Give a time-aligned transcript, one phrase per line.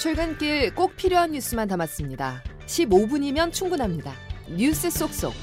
[0.00, 2.42] 출근길 꼭 필요한 뉴스만 담았습니다.
[2.64, 4.14] 15분이면 충분합니다.
[4.48, 5.34] 뉴스 속속.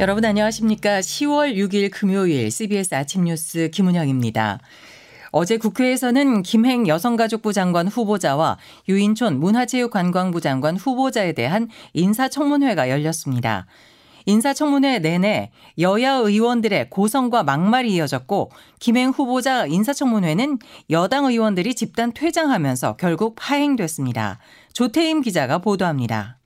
[0.00, 0.98] 여러분 안녕하십니까?
[0.98, 4.58] 10월 6일 금요일 CBS 아침 뉴스 김은영입니다.
[5.30, 8.58] 어제 국회에서는 김행 여성가족부 장관 후보자와
[8.88, 13.66] 유인촌 문화체육관광부 장관 후보자에 대한 인사청문회가 열렸습니다.
[14.26, 20.58] 인사청문회 내내 여야 의원들의 고성과 막말이 이어졌고 김행 후보자 인사청문회는
[20.90, 24.38] 여당 의원들이 집단 퇴장하면서 결국 파행됐습니다.
[24.72, 26.38] 조태임 기자가 보도합니다.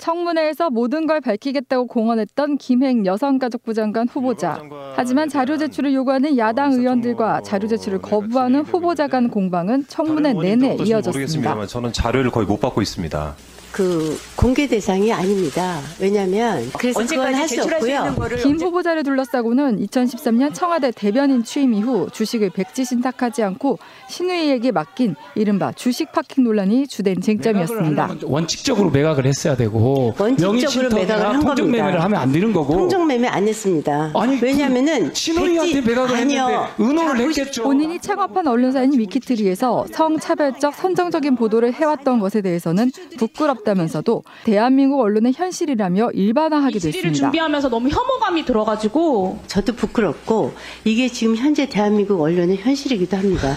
[0.00, 4.58] 청문회에서 모든 걸 밝히겠다고 공언했던 김행 여성가족부 장관 후보자.
[4.96, 11.66] 하지만 자료 제출을 요구하는 야당 의원들과 자료 제출을 거부하는 후보자 간 공방은 청문회 내내 이어졌습니다.
[11.66, 13.36] 저는 자료를 거의 못 받고 있습니다.
[13.72, 15.80] 그 공개 대상이 아닙니다.
[16.00, 18.14] 왜냐하면 그래서 그건 할 수 없고요.
[18.42, 23.78] 김 후보자를 둘러싸고는 2013년 청와대 대변인 취임 이후 주식을 백지 신탁하지 않고
[24.08, 28.16] 신우이에게 맡긴 이른바 주식 파킹 논란이 주된 쟁점이었습니다.
[28.24, 31.54] 원칙적으로 매각을 했어야 되고 원칙적으로 매각을 한 겁니다.
[31.54, 32.72] 통정매매를 하면 안 되는 거고.
[32.74, 34.12] 통정매매 안 했습니다.
[34.14, 36.46] 아니, 왜냐하면은 신우이한테 매각을 아니요.
[36.46, 37.62] 했는데 의논을 했겠죠.
[37.62, 46.10] 본인이 창업한 언론사인 위키트리에서 성차별적 선정적인 보도를 해왔던 것에 대해서는 부끄럽 다면서도 대한민국 언론의 현실이라며
[46.12, 47.12] 일반화하게 됐습니다.
[47.12, 50.52] 준비하면서 너무 혐오감이 들어가지고 저도 부끄럽고
[50.84, 53.56] 이게 지금 현재 대한민국 언론의 현실이기도 합니다.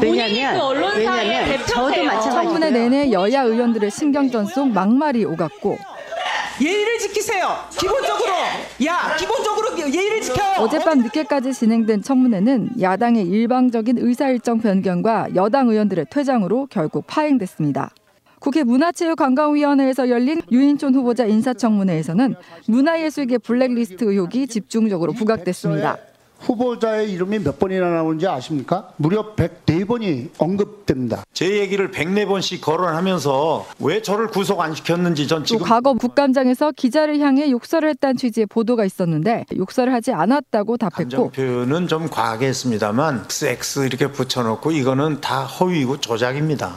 [0.00, 2.04] 왜냐하면 그 언론사의 왜냐하면 저도 대표세요.
[2.06, 2.42] 마찬가지고요.
[2.42, 5.78] 청문회 내내 여야 의원들의 신경전 속 막말이 오갔고
[6.60, 7.54] 예의를 지키세요.
[7.78, 8.32] 기본적으로
[8.86, 10.60] 야 기본적으로 예의를 지켜요.
[10.60, 17.90] 어젯밤 늦게까지 진행된 청문회는 야당의 일방적인 의사일정 변경과 여당 의원들의 퇴장으로 결국 파행됐습니다.
[18.46, 22.36] 국회 문화체육관광위원회에서 열린 유인촌 후보자 인사청문회에서는
[22.68, 25.98] 문화예술계 블랙리스트 의혹이 집중적으로 부각됐습니다.
[26.40, 28.90] 후보자의 이름이 몇 번이나 나오는지 아십니까?
[28.96, 31.24] 무려 104번이 언급됩니다.
[31.32, 37.50] 제 얘기를 104번씩 거론하면서 왜 저를 구속 안 시켰는지 전또 지금 과거 국감장에서 기자를 향해
[37.50, 43.86] 욕설을 했다는 취지의 보도가 있었는데 욕설을 하지 않았다고 감정 답했고 표현은 좀 과하게 했습니다만 XX
[43.86, 46.72] 이렇게 붙여놓고 이거는 다 허위고 조작입니다.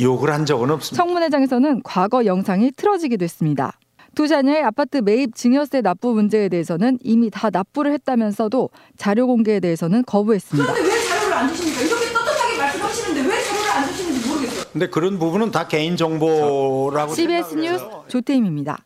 [0.00, 1.02] 욕을 한 적은 없습니다.
[1.02, 3.72] 청문회장에서는 과거 영상이 틀어지기도 했습니다.
[4.18, 10.02] 두 자녀의 아파트 매입 증여세 납부 문제에 대해서는 이미 다 납부를 했다면서도 자료 공개에 대해서는
[10.06, 10.72] 거부했습니다.
[10.72, 11.82] 왜 자료를 안 주십니까?
[11.82, 14.64] 이렇게 떳떳하게 말씀하시는데 왜 자료를 안 주시는지 모르겠어요.
[14.72, 18.82] 근데 그런 부분은 다 개인 정보라고 CBS 생각을 뉴스 조태임입니다.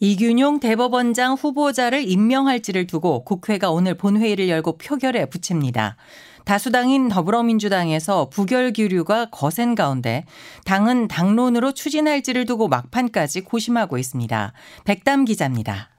[0.00, 5.98] 이균용 대법원장 후보자를 임명할지를 두고 국회가 오늘 본회의를 열고 표결에 붙입니다.
[6.44, 10.24] 다수당인 더불어민주당에서 부결 기류가 거센 가운데
[10.64, 14.52] 당은 당론으로 추진할지를 두고 막판까지 고심하고 있습니다.
[14.84, 15.90] 백담 기자입니다.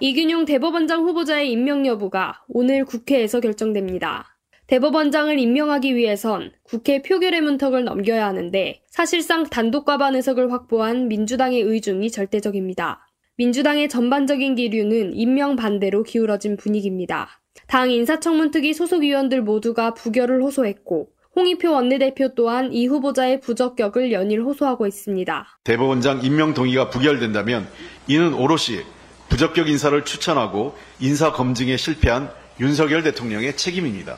[0.00, 4.36] 이균용 대법원장 후보자의 임명 여부가 오늘 국회에서 결정됩니다.
[4.66, 12.10] 대법원장을 임명하기 위해선 국회 표결의 문턱을 넘겨야 하는데 사실상 단독 과반 의석을 확보한 민주당의 의중이
[12.10, 13.06] 절대적입니다.
[13.36, 17.40] 민주당의 전반적인 기류는 임명 반대로 기울어진 분위기입니다.
[17.66, 24.86] 당 인사청문특위 소속 위원들 모두가 부결을 호소했고 홍익표 원내대표 또한 이 후보자의 부적격을 연일 호소하고
[24.86, 25.46] 있습니다.
[25.64, 27.68] 대법원장 임명 동의가 부결된다면
[28.06, 28.80] 이는 오롯이
[29.28, 32.30] 부적격 인사를 추천하고 인사 검증에 실패한
[32.60, 34.16] 윤석열 대통령의 책임입니다.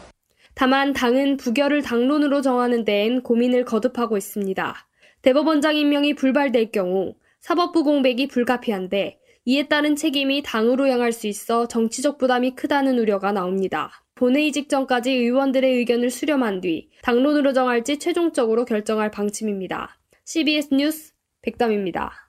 [0.54, 4.74] 다만 당은 부결을 당론으로 정하는 데엔 고민을 거듭하고 있습니다.
[5.22, 12.18] 대법원장 임명이 불발될 경우 사법부 공백이 불가피한데 이에 따른 책임이 당으로 향할 수 있어 정치적
[12.18, 14.04] 부담이 크다는 우려가 나옵니다.
[14.14, 19.98] 본회의 직전까지 의원들의 의견을 수렴한 뒤 당론으로 정할지 최종적으로 결정할 방침입니다.
[20.26, 22.27] CBS 뉴스 백담입니다.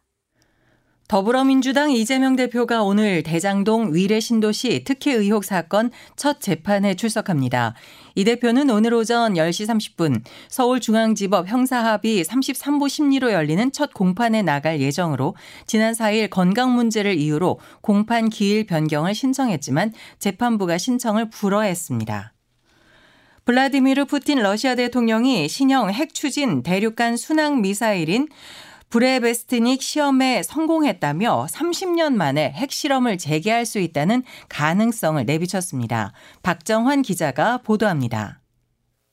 [1.09, 7.73] 더불어민주당 이재명 대표가 오늘 대장동 위례 신도시 특혜 의혹 사건 첫 재판에 출석합니다.
[8.13, 15.35] 이 대표는 오늘 오전 10시 30분 서울중앙지법 형사합의 33부 심리로 열리는 첫 공판에 나갈 예정으로
[15.65, 22.33] 지난 4일 건강 문제를 이유로 공판 기일 변경을 신청했지만 재판부가 신청을 불허했습니다.
[23.45, 28.27] 블라디미르 푸틴 러시아 대통령이 신형 핵 추진 대륙간 순항 미사일인
[28.89, 36.11] 브레베스트닉 시험에 성공했다며 30년 만에 핵실험을 재개할 수 있다는 가능성을 내비쳤습니다.
[36.41, 38.41] 박정환 기자가 보도합니다.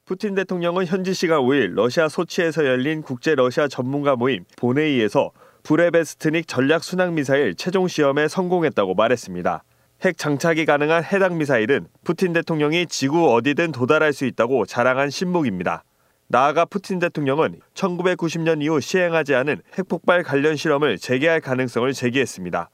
[0.07, 5.33] 푸틴 대통령은 현지 시간 5일 러시아 소치에서 열린 국제 러시아 전문가 모임 본회의에서
[5.63, 9.63] 브레베스트닉 전략 순항 미사일 최종 시험에 성공했다고 말했습니다.
[10.05, 15.85] 핵 장착이 가능한 해당 미사일은 푸틴 대통령이 지구 어디든 도달할 수 있다고 자랑한 신목입니다.
[16.29, 22.69] 나아가 푸틴 대통령은 1990년 이후 시행하지 않은 핵폭발 관련 실험을 재개할 가능성을 제기했습니다.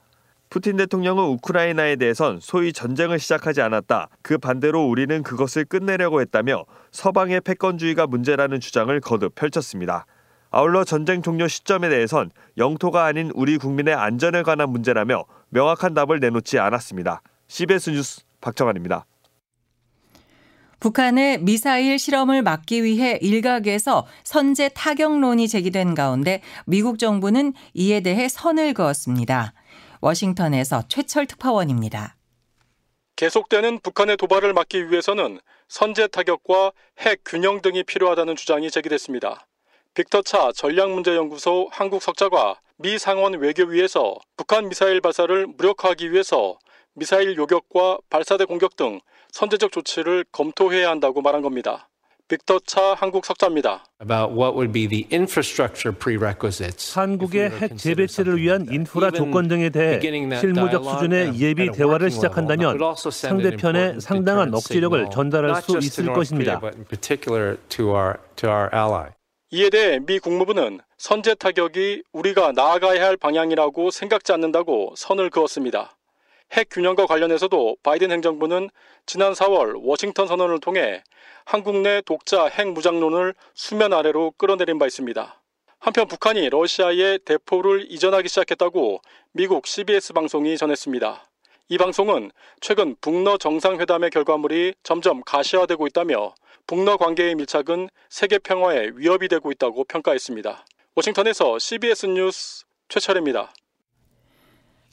[0.49, 4.09] 푸틴 대통령은 우크라이나에 대해선 소위 전쟁을 시작하지 않았다.
[4.21, 10.05] 그 반대로 우리는 그것을 끝내려고 했다며 서방의 패권주의가 문제라는 주장을 거듭 펼쳤습니다.
[10.51, 16.59] 아울러 전쟁 종료 시점에 대해선 영토가 아닌 우리 국민의 안전에 관한 문제라며 명확한 답을 내놓지
[16.59, 17.21] 않았습니다.
[17.47, 19.05] CBS 뉴스 박정환입니다.
[20.83, 28.73] 북한의 미사일 실험을 막기 위해 일각에서 선제 타격론이 제기된 가운데 미국 정부는 이에 대해 선을
[28.73, 29.53] 그었습니다.
[30.01, 32.17] 워싱턴에서 최철 특파원입니다.
[33.15, 35.39] 계속되는 북한의 도발을 막기 위해서는
[35.69, 39.47] 선제 타격과 핵 균형 등이 필요하다는 주장이 제기됐습니다.
[39.93, 46.57] 빅터차 전략문제연구소 한국 석자가 미 상원 외교위에서 북한 미사일 발사를 무력화하기 위해서
[46.93, 48.99] 미사일 요격과 발사대 공격 등
[49.33, 51.89] 선제적 조치를 검토해야 한다고 말한 겁니다.
[52.27, 53.83] 빅터 차 한국 석자입니다.
[56.93, 59.99] 한국의 핵 재배치를 위한 인프라 조건 등에 대해
[60.39, 62.77] 실무적 수준의 예비 대화를 시작한다면
[63.11, 66.61] 상대편에 상당한 억지력을 전달할 수 있을 것입니다.
[69.49, 75.97] 이에 대해 미 국무부는 선제 타격이 우리가 나아가야 할 방향이라고 생각지 않는다고 선을 그었습니다.
[76.53, 78.69] 핵 균형과 관련해서도 바이든 행정부는
[79.05, 81.03] 지난 4월 워싱턴 선언을 통해
[81.45, 85.41] 한국 내 독자 핵 무장론을 수면 아래로 끌어내린 바 있습니다.
[85.79, 89.01] 한편 북한이 러시아에 대포를 이전하기 시작했다고
[89.33, 91.25] 미국 CBS 방송이 전했습니다.
[91.69, 96.35] 이 방송은 최근 북러 정상회담의 결과물이 점점 가시화되고 있다며
[96.67, 100.65] 북러 관계의 밀착은 세계 평화에 위협이 되고 있다고 평가했습니다.
[100.95, 103.51] 워싱턴에서 CBS 뉴스 최철입니다.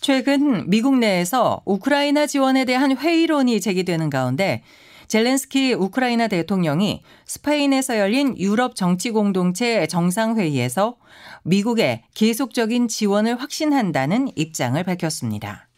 [0.01, 4.63] 최근 미국 내에서 우크라이나 지원에 대한 회의론이 제기되는 가운데
[5.09, 10.97] 젤렌스키 우크라이나 대통령이 스페인에서 열린 유럽 정치 공동체 정상회의에서
[11.43, 15.70] 미국의 계속적인 지원을 확신한다는 입장을 밝혔습니다.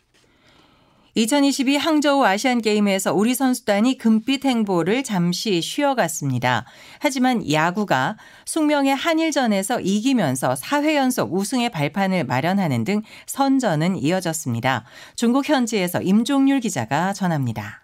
[1.14, 6.64] 2022 항저우 아시안 게임에서 우리 선수단이 금빛 행보를 잠시 쉬어갔습니다.
[7.00, 8.16] 하지만 야구가
[8.46, 14.86] 숙명의 한일전에서 이기면서 4회 연속 우승의 발판을 마련하는 등 선전은 이어졌습니다.
[15.14, 17.82] 중국 현지에서 임종률 기자가 전합니다.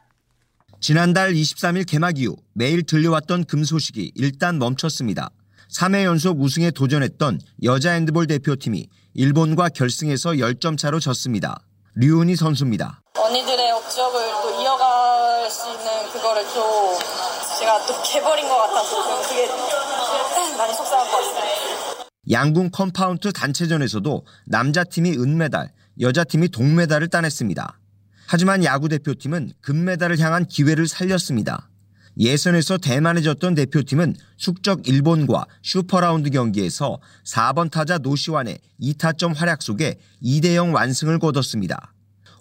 [0.80, 5.28] 지난달 23일 개막 이후 매일 들려왔던 금 소식이 일단 멈췄습니다.
[5.70, 11.58] 3회 연속 우승에 도전했던 여자 핸드볼 대표팀이 일본과 결승에서 10점 차로 졌습니다.
[11.94, 13.02] 류은희 선수입니다.
[13.28, 16.98] 언니들의 업적을 또 이어갈 수 있는 그거를 또
[17.58, 19.46] 제가 또 깨버린 것 같아서 그게
[20.56, 22.08] 많이 속상한 것 같습니다.
[22.30, 27.78] 양궁 컴파운드 단체전에서도 남자팀이 은메달, 여자팀이 동메달을 따냈습니다.
[28.26, 31.68] 하지만 야구 대표팀은 금메달을 향한 기회를 살렸습니다.
[32.18, 40.74] 예선에서 대만에 졌던 대표팀은 숙적 일본과 슈퍼라운드 경기에서 4번 타자 노시환의 2타점 활약 속에 2대0
[40.74, 41.92] 완승을 거뒀습니다.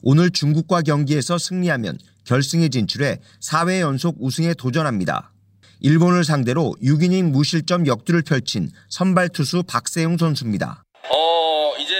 [0.01, 5.31] 오늘 중국과 경기에서 승리하면 결승에 진출해 4회 연속 우승에 도전합니다.
[5.79, 10.83] 일본을 상대로 6이닝 무실점 역투를 펼친 선발 투수 박세웅 선수입니다.
[11.13, 11.93] 어, 이제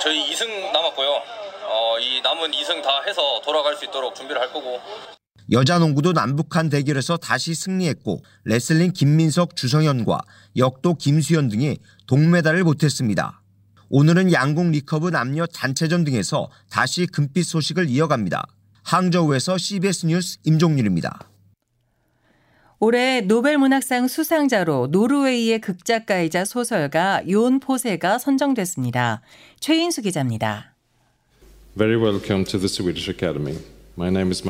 [0.00, 1.08] 저희 2승 남았고요.
[1.08, 4.80] 어, 이 남은 2승 다 해서 돌아갈 수 있도록 준비를 할 거고
[5.50, 10.20] 여자 농구도 남북한 대결에서 다시 승리했고 레슬링 김민석, 주성현과
[10.56, 13.41] 역도 김수현 등이 동메달을 보탰습니다.
[13.94, 18.42] 오늘은 양궁 리커브 남녀 단체전 등에서 다시 금빛 소식을 이어갑니다.
[18.84, 21.28] 항저우에서 CBS 뉴스 임종률입니다.
[22.78, 29.20] 올해 노벨 문학상 수상자로 노르웨이의 극작가이자 소설가 욘 포세가 선정됐습니다.
[29.60, 30.74] 최인수 기자입니다.
[31.76, 33.58] Very welcome to the Swedish Academy.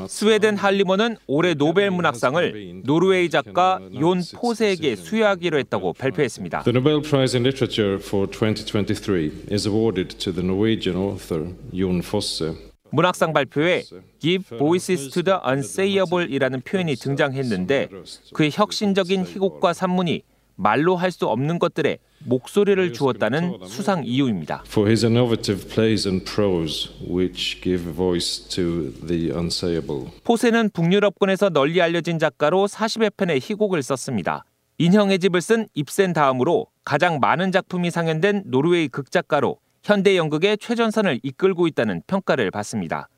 [0.08, 6.62] 스웨덴 할리먼은 올해 노벨 문학상을 노르웨이 작가 용 포세에게 수여하기로 했다고 발표했습니다.
[6.62, 12.54] The Nobel Prize in Literature for 2023 is awarded to the Norwegian author Jon Fosse.
[12.90, 13.84] 문학상 발표에
[14.20, 17.88] Give Voices to the Unsayable이라는 표현이 등장했는데
[18.34, 20.22] 그의 혁신적인 희곡과 산문이
[20.62, 24.62] 말로 할 수 없는 것들에 목소리를 주었다는 수상 이유입니다.
[24.66, 30.06] For his innovative plays and prose which give voice to the unsayable.
[30.24, 34.44] 포세는 북유럽권에서 널리 알려진 작가로 40여 편의 희곡을 썼습니다.
[34.78, 41.66] 인형의 집을 쓴 입센 다음으로 가장 많은 작품이 상연된 노르웨이 극작가로 현대 연극의 최전선을 이끌고
[41.66, 43.08] 있다는 평가를 받습니다.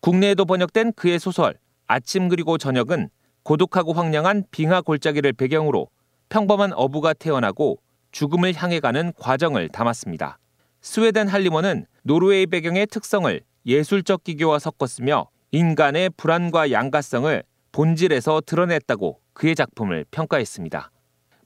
[0.00, 1.54] 국내에도 번역된 그의 소설
[1.88, 3.08] 아침 그리고 저녁은
[3.42, 5.88] 고독하고 황량한 빙하 골짜기를 배경으로
[6.28, 7.78] 평범한 어부가 태어나고
[8.12, 10.38] 죽음을 향해 가는 과정을 담았습니다.
[10.80, 20.04] 스웨덴 할리먼은 노르웨이 배경의 특성을 예술적 기교와 섞었으며 인간의 불안과 양가성을 본질에서 드러냈다고 그의 작품을
[20.10, 20.90] 평가했습니다.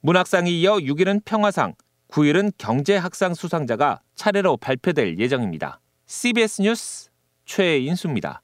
[0.00, 1.74] 문학상에 이어 6일은 평화상,
[2.08, 5.80] 9일은 경제학상 수상자가 차례로 발표될 예정입니다.
[6.06, 7.10] CBS 뉴스
[7.44, 8.42] 최인수입니다.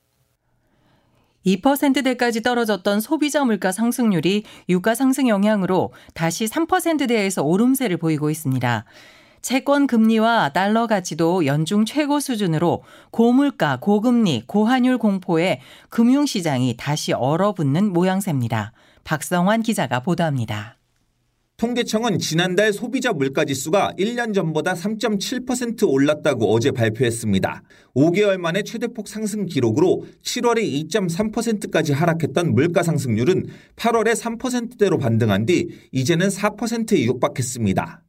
[1.47, 8.85] 2%대까지 떨어졌던 소비자 물가 상승률이 유가 상승 영향으로 다시 3%대에서 오름세를 보이고 있습니다.
[9.43, 15.61] 채권 금리와 달러 가치도 연중 최고 수준으로 고물가, 고금리, 고환율 공포에
[15.91, 18.73] 금융시장이 다시 얼어붙는 모양새입니다.
[19.05, 20.74] 박성환 기자가 보도합니다.
[21.65, 27.63] 통계청은 지난달 소비자 물가지수가 1년 전보다 3.7% 올랐다고 어제 발표했습니다.
[27.97, 36.29] 5개월 만에 최대폭 상승 기록으로 7월에 2.3%까지 하락했던 물가 상승률은 8월에 3%대로 반등한 뒤 이제는
[36.29, 38.05] 4%에 육박했습니다.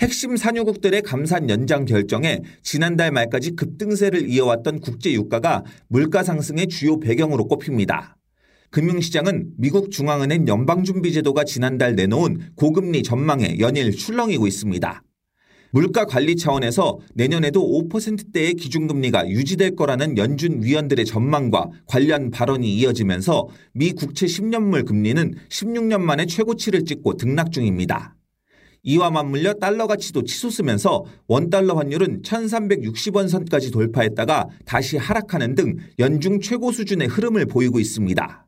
[0.00, 7.48] 핵심 산유국들의 감산 연장 결정에 지난달 말까지 급등세를 이어왔던 국제 유가가 물가 상승의 주요 배경으로
[7.48, 8.17] 꼽힙니다.
[8.70, 15.02] 금융시장은 미국 중앙은행 연방준비제도가 지난달 내놓은 고금리 전망에 연일 출렁이고 있습니다.
[15.70, 23.92] 물가 관리 차원에서 내년에도 5%대의 기준금리가 유지될 거라는 연준 위원들의 전망과 관련 발언이 이어지면서 미
[23.92, 28.14] 국채 10년물 금리는 16년 만에 최고치를 찍고 등락 중입니다.
[28.82, 36.72] 이와 맞물려 달러 가치도 치솟으면서 원달러 환율은 1360원 선까지 돌파했다가 다시 하락하는 등 연중 최고
[36.72, 38.47] 수준의 흐름을 보이고 있습니다.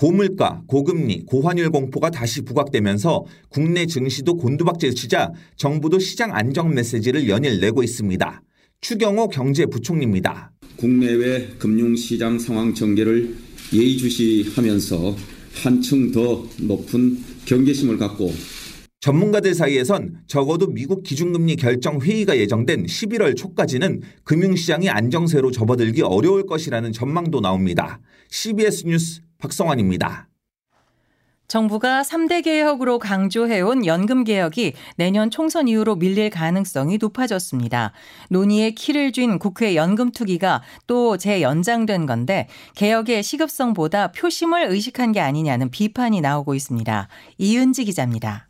[0.00, 7.82] 고물가, 고금리, 고환율 공포가 다시 부각되면서 국내 증시도 곤두박질치자 정부도 시장 안정 메시지를 연일 내고
[7.82, 8.42] 있습니다.
[8.80, 10.52] 추경호 경제부총리입니다.
[10.76, 13.36] 국내외 금융시장 상황 전개를
[13.74, 15.16] 예의주시하면서
[15.62, 18.32] 한층 더 높은 경계심을 갖고
[19.00, 26.92] 전문가들 사이에선 적어도 미국 기준금리 결정 회의가 예정된 11월 초까지는 금융시장이 안정세로 접어들기 어려울 것이라는
[26.92, 28.00] 전망도 나옵니다.
[28.28, 30.28] CBS 뉴스 박성환입니다.
[31.48, 37.92] 정부가 3대 개혁으로 강조해온 연금 개혁이 내년 총선 이후로 밀릴 가능성이 높아졌습니다.
[38.28, 45.70] 논의에 키를 쥔 국회 연금 투기가 또 재연장된 건데 개혁의 시급성보다 표심을 의식한 게 아니냐는
[45.70, 47.08] 비판이 나오고 있습니다.
[47.38, 48.49] 이은지 기자입니다.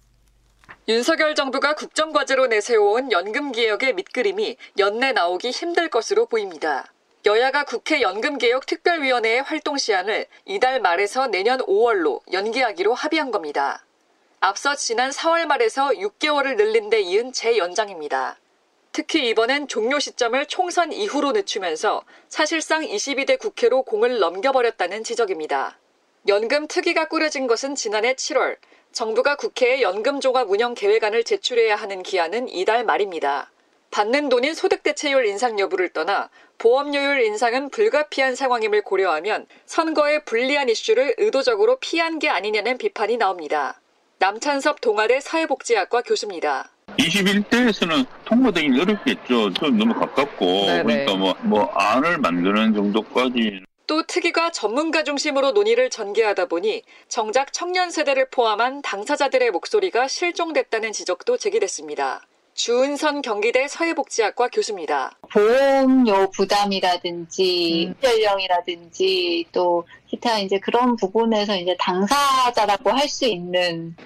[0.89, 6.91] 윤석열 정부가 국정과제로 내세워온 연금 개혁의 밑그림이 연내 나오기 힘들 것으로 보입니다.
[7.27, 13.85] 여야가 국회 연금개혁 특별위원회의 활동 시한을 이달 말에서 내년 5월로 연기하기로 합의한 겁니다.
[14.41, 18.39] 앞서 지난 4월 말에서 6개월을 늘린 데 이은 재연장입니다.
[18.91, 25.79] 특히 이번엔 종료 시점을 총선 이후로 늦추면서 사실상 22대 국회로 공을 넘겨버렸다는 지적입니다.
[26.27, 28.57] 연금 특위가 꾸려진 것은 지난해 7월
[28.93, 33.51] 정부가 국회에 연금종합 운영 계획안을 제출해야 하는 기한은 이달 말입니다.
[33.91, 36.29] 받는 돈인 소득대체율 인상 여부를 떠나
[36.59, 43.81] 보험료율 인상은 불가피한 상황임을 고려하면 선거에 불리한 이슈를 의도적으로 피한 게 아니냐는 비판이 나옵니다.
[44.19, 46.71] 남찬섭 동아대 사회복지학과 교수입니다.
[46.99, 49.53] 21대에서는 통과되기 어렵겠죠.
[49.55, 50.83] 너무 가깝고 네네.
[50.83, 57.91] 그러니까 뭐, 뭐 안을 만드는 정도까지 또 특위가 전문가 중심으로 논의를 전개하다 보니 정작 청년
[57.91, 62.25] 세대를 포함한 당사자들의 목소리가 실종됐다는 지적도 제기됐습니다.
[62.55, 65.19] 주은선 경기대 사회복지학과 교수입니다.
[65.33, 67.95] 보험료 부담이라든지 음.
[68.01, 73.97] 연령이라든지 또 기타 이제 그런 부분에서 이제 당사자라고 할 수 있는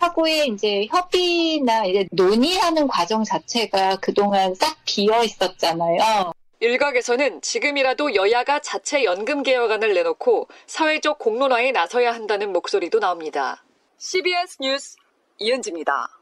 [0.00, 6.34] 하고의 이제 협의나 이제 논의하는 과정 자체가 그동안 싹 비어 있었잖아요.
[6.60, 13.64] 일각에서는 지금이라도 여야가 자체 연금 개혁안을 내놓고 사회적 공론화에 나서야 한다는 목소리도 나옵니다.
[13.96, 14.96] CBS 뉴스
[15.38, 16.20] 이은지입니다.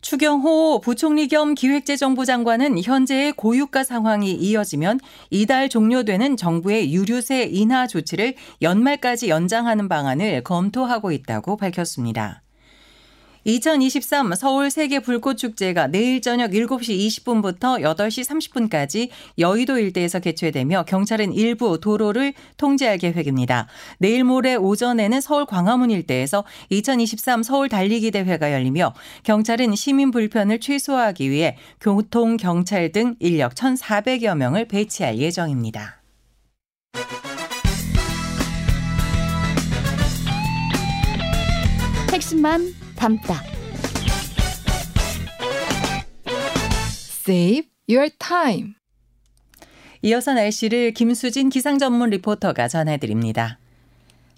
[0.00, 8.34] 추경호 부총리 겸 기획재정부 장관은 현재의 고유가 상황이 이어지면 이달 종료되는 정부의 유류세 인하 조치를
[8.60, 12.43] 연말까지 연장하는 방안을 검토하고 있다고 밝혔습니다.
[13.44, 21.34] 2023 서울 세계 불꽃 축제가 내일 저녁 7시 20분부터 8시 30분까지 여의도 일대에서 개최되며 경찰은
[21.34, 23.66] 일부 도로를 통제할 계획입니다.
[23.98, 31.30] 내일 모레 오전에는 서울 광화문 일대에서 2023 서울 달리기 대회가 열리며 경찰은 시민 불편을 최소화하기
[31.30, 36.00] 위해 교통 경찰 등 인력 1,400여 명을 배치할 예정입니다.
[42.10, 43.42] 핵심만 담다.
[47.26, 48.72] Save your time.
[50.00, 53.58] 이어서 날씨를 김수진 기상 전문 리포터가 전해드립니다.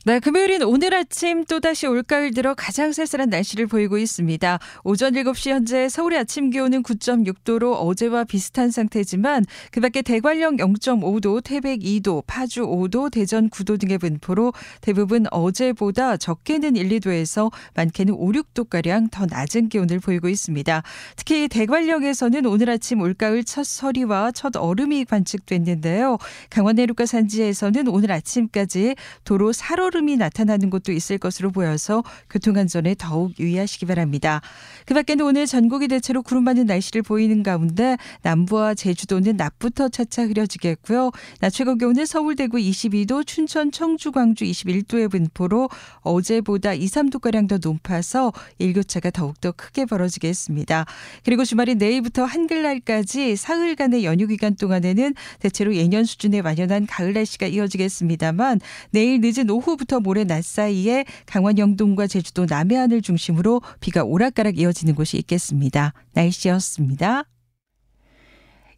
[0.07, 4.61] 네, 금요일인 오늘 아침 또다시 올가을 들어 가장 쌀쌀한 날씨를 보이고 있습니다.
[4.85, 11.81] 오전 7시 현재 서울의 아침 기온은 9.6도로 어제와 비슷한 상태지만 그 밖에 대관령 0.5도, 태백
[11.81, 19.11] 2도, 파주 5도, 대전 9도 등의 분포로 대부분 어제보다 적게는 1, 2도에서 많게는 5, 6도가량
[19.11, 20.85] 더 낮은 기온을 보이고 있습니다.
[21.17, 26.19] 특히 대관령에서는 오늘 아침 올가을 첫 서리와 첫 얼음이 관측됐는데요.
[26.49, 28.95] 강원 내륙과 산지에서는 오늘 아침까지
[29.25, 34.41] 도로 살얼 음 흐름이 나타나는 곳도 있을 것으로 보여서 교통안전에 더욱 유의하시기 바랍니다.
[34.85, 41.11] 그 밖에는 오늘 전국이 대체로 구름 많은 날씨를 보이는 가운데 남부와 제주도는 낮부터 차차 흐려지겠고요.
[41.41, 45.69] 낮 최고 기온은 서울, 대구 22도, 춘천, 청주, 광주 21도의 분포로
[46.01, 50.85] 어제보다 2, 3도가량 더 높아서 일교차가 더욱더 크게 벌어지겠습니다.
[51.25, 58.61] 그리고 주말인 내일부터 한글날까지 사흘간의 연휴 기간 동안에는 대체로 예년 수준의 완연한 가을 날씨가 이어지겠습니다만
[58.91, 64.95] 내일 늦은 오후부터 오후부터 모레 낮 사이에 강원 영동과 제주도 남해안을 중심으로 비가 오락가락 이어지는
[64.95, 65.95] 곳이 있겠습니다.
[66.13, 67.25] 날씨였습니다.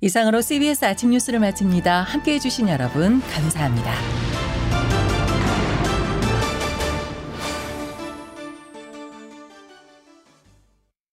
[0.00, 2.02] 이상으로 CBS 아침 뉴스를 마칩니다.
[2.02, 4.37] 함께 해 주신 여러분 감사합니다.